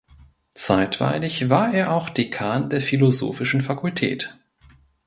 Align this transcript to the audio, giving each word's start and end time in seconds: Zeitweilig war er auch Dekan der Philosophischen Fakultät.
Zeitweilig 0.55 1.49
war 1.51 1.71
er 1.75 1.91
auch 1.91 2.09
Dekan 2.09 2.71
der 2.71 2.81
Philosophischen 2.81 3.61
Fakultät. 3.61 4.35